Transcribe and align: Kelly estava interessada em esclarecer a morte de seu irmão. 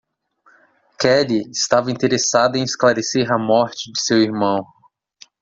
Kelly 0.99 1.43
estava 1.51 1.91
interessada 1.91 2.57
em 2.57 2.63
esclarecer 2.63 3.31
a 3.31 3.37
morte 3.37 3.91
de 3.91 4.01
seu 4.01 4.17
irmão. 4.19 4.65